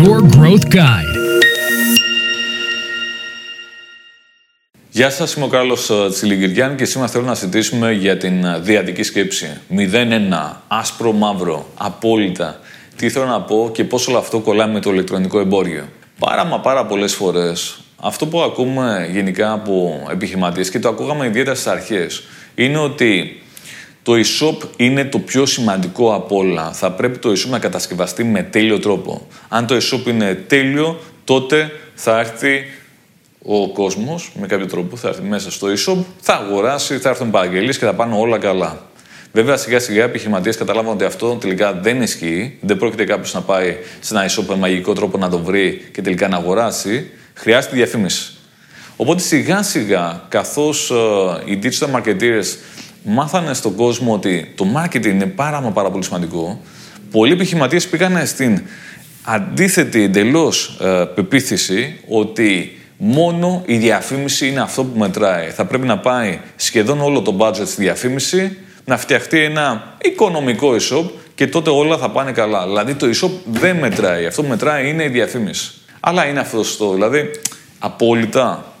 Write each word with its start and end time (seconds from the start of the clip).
Your 0.00 0.20
Growth 0.36 0.66
Guide. 0.74 1.16
Γεια 4.90 5.10
σας, 5.10 5.34
είμαι 5.34 5.44
ο 5.44 5.48
Κάρλος 5.48 5.90
Τσιλιγκυριάν 6.10 6.76
και 6.76 6.84
σήμερα 6.84 7.10
θέλω 7.10 7.24
να 7.24 7.34
συζητήσουμε 7.34 7.92
για 7.92 8.16
την 8.16 8.44
ε, 8.44 8.58
διαδική 8.58 9.02
σκέψη. 9.02 9.60
0-1, 9.76 10.52
άσπρο 10.68 11.12
μαύρο, 11.12 11.66
απόλυτα. 11.76 12.60
Τι 12.96 13.08
θέλω 13.08 13.26
να 13.26 13.40
πω 13.40 13.70
και 13.72 13.84
πώς 13.84 14.08
όλο 14.08 14.18
αυτό 14.18 14.38
κολλάει 14.38 14.68
με 14.68 14.80
το 14.80 14.90
ηλεκτρονικό 14.90 15.40
εμπόριο. 15.40 15.88
Πάρα 16.18 16.44
μα 16.44 16.60
πάρα 16.60 16.86
πολλές 16.86 17.14
φορές 17.14 17.80
αυτό 17.96 18.26
που 18.26 18.40
ακούμε 18.40 19.08
γενικά 19.12 19.52
από 19.52 20.06
επιχειρηματίες 20.10 20.70
και 20.70 20.78
το 20.78 20.88
ακούγαμε 20.88 21.26
ιδιαίτερα 21.26 21.54
στις 21.54 21.66
αρχές 21.66 22.22
είναι 22.54 22.78
ότι 22.78 23.42
το 24.02 24.12
e-shop 24.12 24.56
είναι 24.76 25.04
το 25.04 25.18
πιο 25.18 25.46
σημαντικό 25.46 26.14
από 26.14 26.36
όλα. 26.36 26.72
Θα 26.72 26.92
πρέπει 26.92 27.18
το 27.18 27.30
e-shop 27.30 27.48
να 27.48 27.58
κατασκευαστεί 27.58 28.24
με 28.24 28.42
τέλειο 28.42 28.78
τρόπο. 28.78 29.26
Αν 29.48 29.66
το 29.66 29.76
e-shop 29.76 30.06
είναι 30.06 30.34
τέλειο, 30.34 31.00
τότε 31.24 31.70
θα 31.94 32.18
έρθει 32.18 32.64
ο 33.42 33.72
κόσμος 33.72 34.32
με 34.40 34.46
κάποιο 34.46 34.66
τρόπο, 34.66 34.96
θα 34.96 35.08
έρθει 35.08 35.22
μέσα 35.22 35.50
στο 35.50 35.68
e-shop, 35.68 36.04
θα 36.20 36.34
αγοράσει, 36.34 36.98
θα 36.98 37.08
έρθουν 37.08 37.30
παραγγελίες 37.30 37.78
και 37.78 37.84
θα 37.84 37.94
πάνε 37.94 38.16
όλα 38.16 38.38
καλά. 38.38 38.88
Βέβαια, 39.32 39.56
σιγά 39.56 39.78
σιγά 39.78 40.00
οι 40.00 40.04
επιχειρηματίες 40.04 40.56
καταλάβουν 40.56 40.92
ότι 40.92 41.04
αυτό 41.04 41.34
τελικά 41.34 41.72
δεν 41.72 42.02
ισχύει. 42.02 42.58
Δεν 42.60 42.76
πρόκειται 42.76 43.04
κάποιος 43.04 43.34
να 43.34 43.40
πάει 43.40 43.76
σε 44.00 44.14
ένα 44.14 44.28
e-shop 44.28 44.44
με 44.48 44.56
μαγικό 44.56 44.92
τρόπο 44.92 45.18
να 45.18 45.28
το 45.28 45.38
βρει 45.38 45.88
και 45.92 46.02
τελικά 46.02 46.28
να 46.28 46.36
αγοράσει. 46.36 47.10
Χρειάζεται 47.34 47.76
διαφήμιση. 47.76 48.32
Οπότε 48.96 49.20
σιγά 49.22 49.62
σιγά, 49.62 50.22
καθώς 50.28 50.90
ε, 50.90 51.52
οι 51.52 51.58
digital 51.62 52.00
marketeers 52.00 52.46
μάθανε 53.02 53.54
στον 53.54 53.74
κόσμο 53.74 54.12
ότι 54.12 54.52
το 54.56 54.66
marketing 54.76 55.06
είναι 55.06 55.26
πάρα 55.26 55.60
μα 55.60 55.70
πάρα 55.70 55.90
πολύ 55.90 56.04
σημαντικό, 56.04 56.60
πολλοί 57.10 57.32
επιχειρηματίες 57.32 57.88
πήγαν 57.88 58.26
στην 58.26 58.62
αντίθετη 59.22 60.02
εντελώς 60.02 60.78
ε, 60.80 61.04
πεποίθηση 61.14 62.00
ότι 62.08 62.78
μόνο 62.96 63.62
η 63.66 63.76
διαφήμιση 63.76 64.48
είναι 64.48 64.60
αυτό 64.60 64.84
που 64.84 64.98
μετράει. 64.98 65.48
Θα 65.50 65.64
πρέπει 65.64 65.86
να 65.86 65.98
πάει 65.98 66.38
σχεδόν 66.56 67.00
όλο 67.00 67.22
το 67.22 67.36
budget 67.38 67.66
στη 67.66 67.82
διαφήμιση, 67.82 68.56
να 68.84 68.96
φτιαχτεί 68.96 69.38
ένα 69.38 69.96
οικονομικό 70.02 70.74
e-shop 70.74 71.04
και 71.34 71.46
τότε 71.46 71.70
όλα 71.70 71.98
θα 71.98 72.10
πάνε 72.10 72.32
καλά. 72.32 72.66
Δηλαδή 72.66 72.94
το 72.94 73.06
e-shop 73.06 73.30
δεν 73.44 73.76
μετράει. 73.76 74.26
Αυτό 74.26 74.42
που 74.42 74.48
μετράει 74.48 74.88
είναι 74.88 75.04
η 75.04 75.08
διαφήμιση. 75.08 75.72
Αλλά 76.00 76.26
είναι 76.26 76.40
αυτό 76.40 76.76
το, 76.78 76.92
δηλαδή 76.92 77.30
απόλυτα 77.78 78.74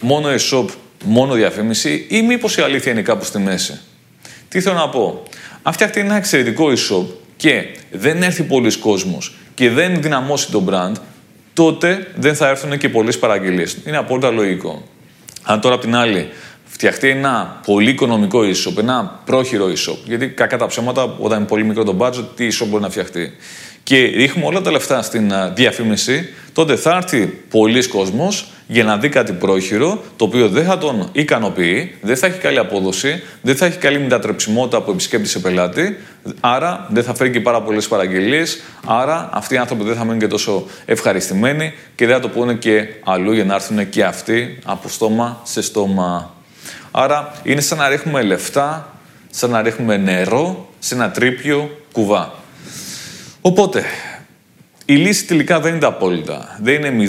μόνο 0.00 0.28
e-shop, 0.28 0.66
μόνο 1.04 1.34
διαφήμιση 1.34 2.06
ή 2.08 2.22
μήπως 2.22 2.56
η 2.56 2.62
αλήθεια 2.62 2.92
είναι 2.92 3.02
κάπου 3.02 3.24
στη 3.24 3.38
μέση. 3.38 3.80
Τι 4.48 4.60
θέλω 4.60 4.74
να 4.74 4.88
πω; 4.88 5.22
Αν 5.62 5.72
φτιαχτεί 5.72 6.00
ένα 6.00 6.16
εξαιρετικό 6.16 6.66
e-shop 6.70 7.06
και 7.36 7.64
δεν 7.90 8.22
έρθει 8.22 8.42
πολλοί 8.42 8.78
κόσμος 8.78 9.36
και 9.54 9.70
δεν 9.70 10.02
δυναμώσει 10.02 10.50
το 10.50 10.64
brand, 10.70 10.92
τότε 11.52 12.06
δεν 12.16 12.34
θα 12.34 12.48
έρθουν 12.48 12.78
και 12.78 12.88
πολλές 12.88 13.18
παραγγελίες. 13.18 13.76
Είναι 13.86 13.96
απόλυτα 13.96 14.30
λογικό. 14.30 14.82
Αν 15.42 15.60
τώρα 15.60 15.74
απ' 15.74 15.80
την 15.80 15.94
άλλη 15.94 16.28
φτιαχτεί 16.64 17.08
ένα 17.08 17.60
πολύ 17.66 17.90
οικονομικό 17.90 18.40
e-shop, 18.40 18.78
ένα 18.78 19.20
πρόχειρο 19.24 19.66
e-shop, 19.66 19.96
γιατί 20.04 20.28
κακά 20.28 20.56
τα 20.56 20.66
ψέματα, 20.66 21.16
όταν 21.18 21.38
είναι 21.38 21.46
πολύ 21.48 21.64
μικρό 21.64 21.84
το 21.84 21.96
budget, 21.98 22.24
τι 22.34 22.48
e-shop 22.50 22.66
μπορεί 22.68 22.82
να 22.82 22.90
φτιαχτεί. 22.90 23.32
Και 23.82 23.96
ρίχνουμε 23.96 24.46
όλα 24.46 24.60
τα 24.60 24.70
λεφτά 24.70 25.02
στην 25.02 25.32
διαφήμιση, 25.54 26.28
τότε 26.52 26.76
θα 26.76 26.96
έρθει 26.96 27.26
πολλοί 27.26 27.88
κόσμος 27.88 28.48
για 28.66 28.84
να 28.84 28.96
δει 28.96 29.08
κάτι 29.08 29.32
πρόχειρο, 29.32 30.02
το 30.16 30.24
οποίο 30.24 30.48
δεν 30.48 30.64
θα 30.64 30.78
τον 30.78 31.08
ικανοποιεί, 31.12 31.94
δεν 32.00 32.16
θα 32.16 32.26
έχει 32.26 32.38
καλή 32.38 32.58
απόδοση, 32.58 33.22
δεν 33.42 33.56
θα 33.56 33.66
έχει 33.66 33.78
καλή 33.78 33.98
μετατρεψιμότητα 33.98 34.76
από 34.76 34.90
επισκέπτη 34.90 35.28
σε 35.28 35.38
πελάτη, 35.38 35.96
άρα 36.40 36.86
δεν 36.90 37.04
θα 37.04 37.14
φέρει 37.14 37.30
και 37.30 37.40
πάρα 37.40 37.62
πολλές 37.62 37.88
παραγγελίες, 37.88 38.62
άρα 38.86 39.28
αυτοί 39.32 39.54
οι 39.54 39.56
άνθρωποι 39.56 39.84
δεν 39.84 39.94
θα 39.94 40.04
μείνουν 40.04 40.18
και 40.18 40.26
τόσο 40.26 40.66
ευχαριστημένοι 40.84 41.72
και 41.94 42.06
δεν 42.06 42.14
θα 42.14 42.20
το 42.20 42.28
πούνε 42.28 42.54
και 42.54 42.86
αλλού 43.04 43.32
για 43.32 43.44
να 43.44 43.54
έρθουν 43.54 43.88
και 43.88 44.04
αυτοί 44.04 44.58
από 44.64 44.88
στόμα 44.88 45.40
σε 45.42 45.62
στόμα. 45.62 46.33
Άρα 46.96 47.32
είναι 47.42 47.60
σαν 47.60 47.78
να 47.78 47.88
ρίχνουμε 47.88 48.22
λεφτά, 48.22 48.88
σαν 49.30 49.50
να 49.50 49.62
ρίχνουμε 49.62 49.96
νερό 49.96 50.68
σε 50.78 50.94
ένα 50.94 51.10
τρίπιο 51.10 51.80
κουβά. 51.92 52.32
Οπότε, 53.40 53.84
η 54.84 54.94
λύση 54.94 55.24
τελικά 55.24 55.60
δεν 55.60 55.74
είναι 55.74 55.86
απόλυτα. 55.86 56.58
Δεν 56.62 56.84
είναι 56.84 57.04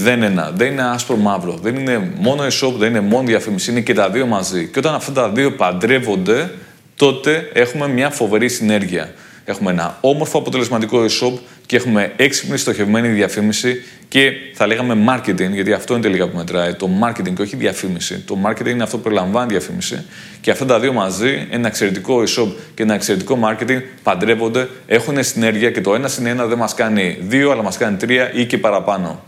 0-1, 0.50 0.52
δεν 0.54 0.72
είναι 0.72 0.84
άσπρο-μαύρο, 0.84 1.58
δεν 1.62 1.76
είναι 1.76 2.12
μόνο 2.16 2.44
e-shop, 2.44 2.74
δεν 2.78 2.90
είναι 2.90 3.00
μόνο 3.00 3.28
διαφήμιση, 3.28 3.72
είναι 3.72 3.82
και 3.82 3.94
τα 3.94 4.10
δύο 4.10 4.26
μαζί. 4.26 4.68
Και 4.68 4.80
όταν 4.80 4.96
αυτά 4.96 5.12
τα 5.12 5.30
δύο 5.30 5.52
παντρεύονται, 5.52 6.52
τότε 6.96 7.50
έχουμε 7.54 7.88
μια 7.88 8.10
φοβερή 8.10 8.50
συνέργεια. 8.50 9.14
Έχουμε 9.46 9.72
ένα 9.72 9.98
όμορφο 10.02 10.38
αποτελεσματικό 10.38 11.06
e-shop 11.06 11.34
και 11.66 11.76
έχουμε 11.76 12.14
έξυπνη 12.16 12.58
στοχευμένη 12.58 13.08
διαφήμιση 13.08 13.84
και 14.08 14.32
θα 14.54 14.68
λέγαμε 14.68 14.98
marketing, 15.10 15.52
γιατί 15.52 15.74
αυτό 15.74 15.94
είναι 15.94 16.02
τελικά 16.02 16.28
που 16.28 16.38
μετράει, 16.38 16.74
το 16.74 16.90
marketing 17.04 17.34
και 17.36 17.42
όχι 17.42 17.56
διαφήμιση. 17.56 18.20
Το 18.20 18.38
marketing 18.46 18.68
είναι 18.68 18.84
αυτό 18.84 18.98
που 18.98 19.04
περιλαμβάνει 19.04 19.48
διαφήμιση 19.50 20.06
και 20.42 20.52
αυτά 20.52 20.66
τα 20.66 20.80
δύο 20.80 20.94
μαζί, 20.94 21.48
ένα 21.52 21.68
εξαιρετικό 21.68 22.22
e-shop 22.22 22.48
και 22.74 22.84
ένα 22.84 22.94
εξαιρετικό 22.94 23.40
marketing, 23.44 23.82
παντρεύονται, 24.04 24.70
έχουν 24.88 25.24
συνέργεια 25.24 25.72
και 25.72 25.82
το 25.82 25.96
ένα 25.96 26.08
συν 26.08 26.26
ένα 26.26 26.46
δεν 26.46 26.58
μας 26.58 26.74
κάνει 26.74 27.18
δύο, 27.22 27.52
αλλά 27.52 27.64
μας 27.64 27.78
κάνει 27.78 27.98
τρία 27.98 28.34
ή 28.34 28.46
και 28.46 28.58
παραπάνω. 28.58 29.24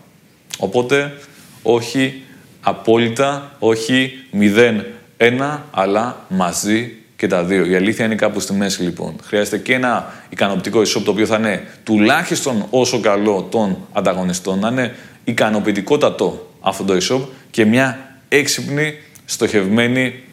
Οπότε, 0.57 1.13
όχι 1.61 2.21
απόλυτα, 2.61 3.55
όχι 3.59 4.11
μηδέν 4.31 4.85
ένα, 5.17 5.65
αλλά 5.71 6.25
μαζί 6.27 6.91
και 7.17 7.27
τα 7.27 7.43
δύο. 7.43 7.65
Η 7.65 7.75
αλήθεια 7.75 8.05
είναι 8.05 8.15
κάπου 8.15 8.39
στη 8.39 8.53
μέση 8.53 8.81
λοιπόν. 8.81 9.15
Χρειάζεται 9.23 9.57
και 9.57 9.73
ένα 9.73 10.13
ικανοποιητικό 10.29 10.81
e-shop 10.81 11.01
το 11.05 11.11
οποίο 11.11 11.25
θα 11.25 11.37
είναι 11.37 11.67
τουλάχιστον 11.83 12.65
όσο 12.69 12.99
καλό 12.99 13.47
των 13.51 13.77
ανταγωνιστών, 13.93 14.59
να 14.59 14.67
είναι 14.67 14.95
ικανοποιητικότατο 15.23 16.51
αυτό 16.59 16.83
το 16.83 16.97
e-shop 17.01 17.21
και 17.51 17.65
μια 17.65 18.17
έξυπνη, 18.27 18.93
στοχευμένη 19.25 20.23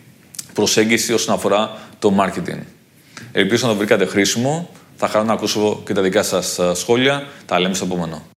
προσέγγιση 0.53 1.13
όσον 1.13 1.35
αφορά 1.35 1.71
το 1.99 2.15
marketing. 2.19 2.59
Ελπίζω 3.33 3.67
να 3.67 3.73
το 3.73 3.79
βρήκατε 3.79 4.05
χρήσιμο. 4.05 4.71
Θα 4.97 5.09
χαρώ 5.09 5.25
να 5.25 5.33
ακούσω 5.33 5.83
και 5.87 5.93
τα 5.93 6.03
δικά 6.03 6.23
σας 6.23 6.61
σχόλια. 6.75 7.27
Τα 7.47 7.61
λέμε 7.61 7.75
στο 7.75 7.85
επόμενο. 7.85 8.27